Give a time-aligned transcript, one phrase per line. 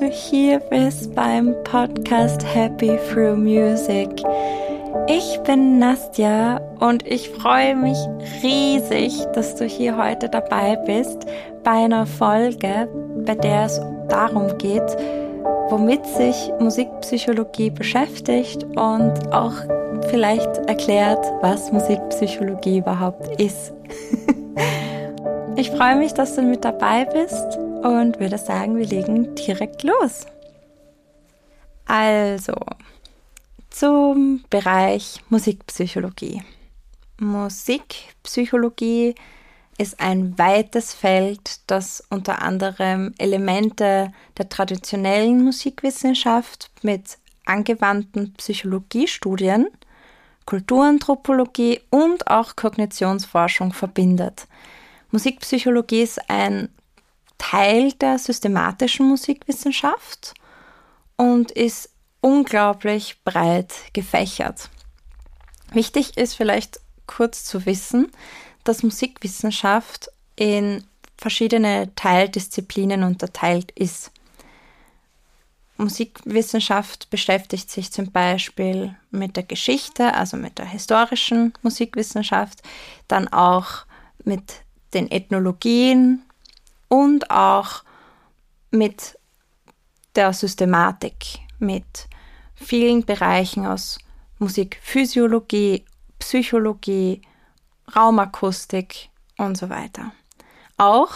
[0.00, 4.10] du hier bist beim Podcast Happy Through Music.
[5.06, 7.96] Ich bin Nastja und ich freue mich
[8.42, 11.24] riesig, dass du hier heute dabei bist
[11.64, 12.88] bei einer Folge,
[13.24, 14.84] bei der es darum geht,
[15.70, 19.54] womit sich Musikpsychologie beschäftigt und auch
[20.10, 23.72] vielleicht erklärt, was Musikpsychologie überhaupt ist.
[25.56, 30.26] ich freue mich, dass du mit dabei bist und würde sagen, wir legen direkt los.
[31.86, 32.54] Also,
[33.70, 36.42] zum Bereich Musikpsychologie.
[37.18, 39.14] Musikpsychologie
[39.78, 49.68] ist ein weites Feld, das unter anderem Elemente der traditionellen Musikwissenschaft mit angewandten Psychologiestudien,
[50.46, 54.46] Kulturanthropologie und auch Kognitionsforschung verbindet.
[55.10, 56.68] Musikpsychologie ist ein
[57.38, 60.34] Teil der systematischen Musikwissenschaft
[61.16, 64.70] und ist unglaublich breit gefächert.
[65.72, 68.10] Wichtig ist vielleicht kurz zu wissen,
[68.64, 70.84] dass Musikwissenschaft in
[71.16, 74.10] verschiedene Teildisziplinen unterteilt ist.
[75.78, 82.62] Musikwissenschaft beschäftigt sich zum Beispiel mit der Geschichte, also mit der historischen Musikwissenschaft,
[83.08, 83.84] dann auch
[84.24, 84.62] mit
[84.94, 86.22] den Ethnologien
[86.88, 87.82] und auch
[88.70, 89.18] mit
[90.14, 92.08] der Systematik, mit
[92.54, 93.98] vielen Bereichen aus
[94.38, 95.84] Musikphysiologie,
[96.18, 97.22] Psychologie,
[97.94, 100.12] Raumakustik und so weiter.
[100.76, 101.12] Auch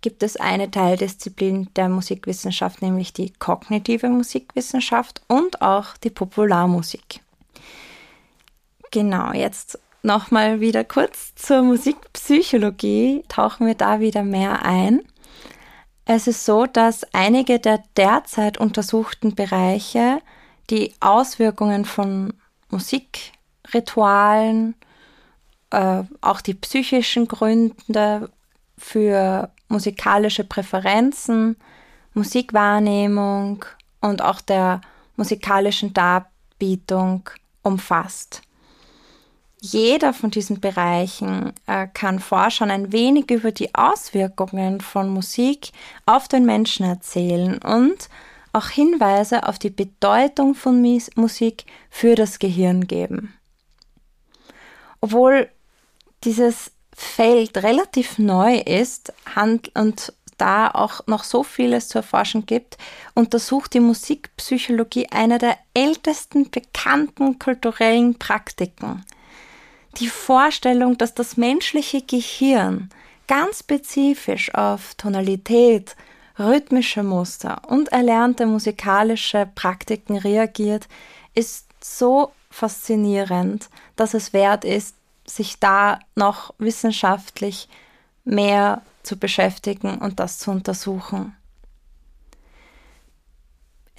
[0.00, 7.20] gibt es eine Teildisziplin der Musikwissenschaft, nämlich die kognitive Musikwissenschaft und auch die Popularmusik.
[8.90, 15.02] Genau, jetzt nochmal wieder kurz zur Musikpsychologie, tauchen wir da wieder mehr ein.
[16.04, 20.20] Es ist so, dass einige der derzeit untersuchten Bereiche
[20.70, 22.32] die Auswirkungen von
[22.70, 24.74] Musikritualen,
[25.70, 28.30] äh, auch die psychischen Gründe
[28.78, 31.56] für musikalische Präferenzen,
[32.14, 33.64] Musikwahrnehmung
[34.00, 34.80] und auch der
[35.16, 37.28] musikalischen Darbietung
[37.62, 38.42] umfasst.
[39.62, 45.72] Jeder von diesen Bereichen äh, kann Forschern ein wenig über die Auswirkungen von Musik
[46.06, 48.08] auf den Menschen erzählen und
[48.52, 50.80] auch Hinweise auf die Bedeutung von
[51.14, 53.34] Musik für das Gehirn geben.
[55.02, 55.50] Obwohl
[56.24, 59.12] dieses Feld relativ neu ist
[59.74, 62.78] und da auch noch so vieles zu erforschen gibt,
[63.14, 69.04] untersucht die Musikpsychologie einer der ältesten bekannten kulturellen Praktiken.
[69.98, 72.90] Die Vorstellung, dass das menschliche Gehirn
[73.26, 75.96] ganz spezifisch auf Tonalität,
[76.38, 80.88] rhythmische Muster und erlernte musikalische Praktiken reagiert,
[81.34, 84.94] ist so faszinierend, dass es wert ist,
[85.26, 87.68] sich da noch wissenschaftlich
[88.24, 91.36] mehr zu beschäftigen und das zu untersuchen.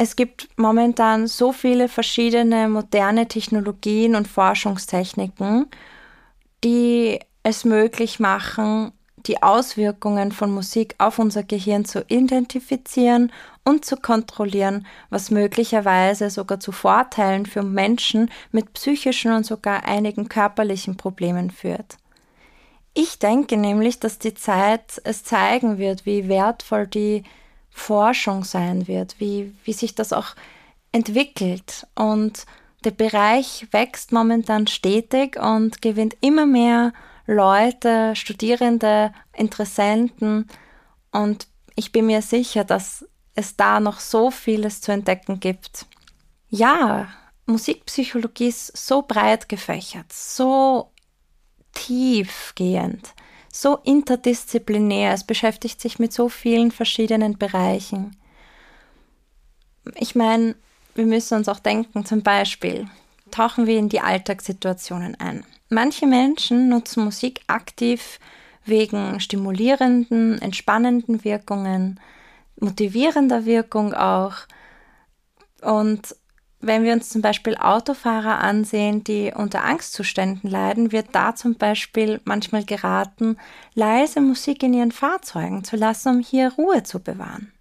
[0.03, 5.67] Es gibt momentan so viele verschiedene moderne Technologien und Forschungstechniken,
[6.63, 13.31] die es möglich machen, die Auswirkungen von Musik auf unser Gehirn zu identifizieren
[13.63, 20.27] und zu kontrollieren, was möglicherweise sogar zu Vorteilen für Menschen mit psychischen und sogar einigen
[20.27, 21.97] körperlichen Problemen führt.
[22.95, 27.21] Ich denke nämlich, dass die Zeit es zeigen wird, wie wertvoll die
[27.71, 30.35] Forschung sein wird, wie, wie sich das auch
[30.91, 31.87] entwickelt.
[31.95, 32.45] Und
[32.83, 36.93] der Bereich wächst momentan stetig und gewinnt immer mehr
[37.25, 40.47] Leute, Studierende, Interessenten
[41.11, 43.05] und ich bin mir sicher, dass
[43.35, 45.85] es da noch so vieles zu entdecken gibt.
[46.49, 47.07] Ja,
[47.45, 50.91] Musikpsychologie ist so breit gefächert, so
[51.73, 53.13] tiefgehend,
[53.51, 58.15] so interdisziplinär, es beschäftigt sich mit so vielen verschiedenen Bereichen.
[59.95, 60.55] Ich meine,
[60.95, 62.87] wir müssen uns auch denken, zum Beispiel
[63.31, 65.45] tauchen wir in die Alltagssituationen ein.
[65.69, 68.19] Manche Menschen nutzen Musik aktiv
[68.65, 71.99] wegen stimulierenden, entspannenden Wirkungen,
[72.59, 74.33] motivierender Wirkung auch.
[75.61, 76.15] Und
[76.61, 82.21] wenn wir uns zum Beispiel Autofahrer ansehen, die unter Angstzuständen leiden, wird da zum Beispiel
[82.23, 83.37] manchmal geraten,
[83.73, 87.51] leise Musik in ihren Fahrzeugen zu lassen, um hier Ruhe zu bewahren.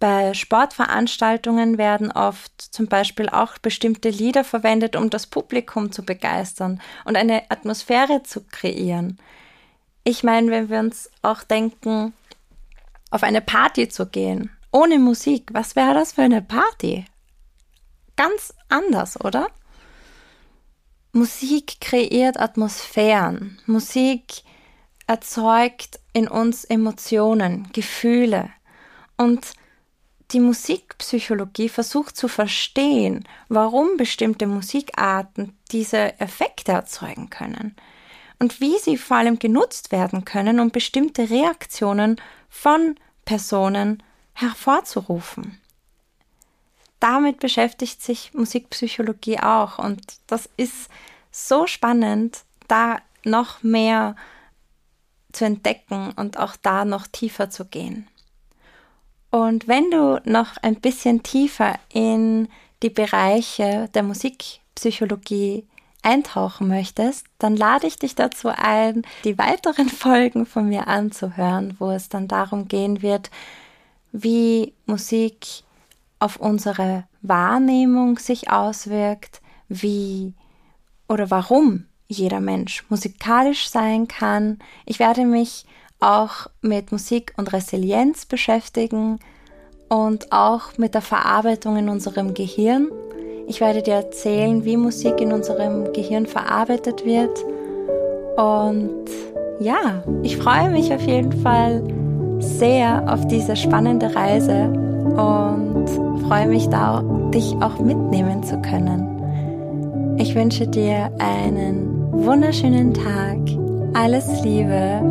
[0.00, 6.80] Bei Sportveranstaltungen werden oft zum Beispiel auch bestimmte Lieder verwendet, um das Publikum zu begeistern
[7.04, 9.18] und eine Atmosphäre zu kreieren.
[10.02, 12.12] Ich meine, wenn wir uns auch denken,
[13.12, 17.04] auf eine Party zu gehen, ohne Musik, was wäre das für eine Party?
[18.16, 19.48] Ganz anders, oder?
[21.12, 23.60] Musik kreiert Atmosphären.
[23.66, 24.42] Musik
[25.06, 28.50] erzeugt in uns Emotionen, Gefühle.
[29.16, 29.52] Und
[30.30, 37.76] die Musikpsychologie versucht zu verstehen, warum bestimmte Musikarten diese Effekte erzeugen können
[38.38, 45.60] und wie sie vor allem genutzt werden können, um bestimmte Reaktionen von Personen hervorzurufen.
[47.02, 50.88] Damit beschäftigt sich Musikpsychologie auch und das ist
[51.32, 54.14] so spannend, da noch mehr
[55.32, 58.06] zu entdecken und auch da noch tiefer zu gehen.
[59.32, 62.48] Und wenn du noch ein bisschen tiefer in
[62.84, 65.66] die Bereiche der Musikpsychologie
[66.02, 71.90] eintauchen möchtest, dann lade ich dich dazu ein, die weiteren Folgen von mir anzuhören, wo
[71.90, 73.32] es dann darum gehen wird,
[74.12, 75.64] wie Musik
[76.22, 80.34] auf unsere Wahrnehmung sich auswirkt, wie
[81.08, 84.60] oder warum jeder Mensch musikalisch sein kann.
[84.86, 85.66] Ich werde mich
[85.98, 89.18] auch mit Musik und Resilienz beschäftigen
[89.88, 92.88] und auch mit der Verarbeitung in unserem Gehirn.
[93.48, 97.36] Ich werde dir erzählen, wie Musik in unserem Gehirn verarbeitet wird.
[98.36, 99.06] Und
[99.58, 101.82] ja, ich freue mich auf jeden Fall
[102.38, 104.68] sehr auf diese spannende Reise
[105.16, 105.71] und
[106.22, 107.02] freue mich da,
[107.32, 110.16] dich auch mitnehmen zu können.
[110.18, 113.38] Ich wünsche dir einen wunderschönen Tag,
[113.94, 115.02] alles Liebe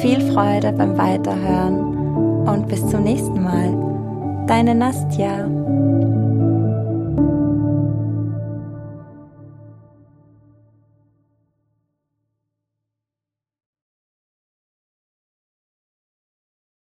[0.00, 4.46] viel Freude beim Weiterhören und bis zum nächsten Mal.
[4.46, 5.48] Deine Nastja.